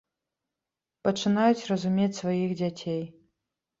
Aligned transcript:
Пачынаюць 1.07 1.67
разумець 1.73 2.19
сваіх 2.21 2.59
дзяцей. 2.63 3.03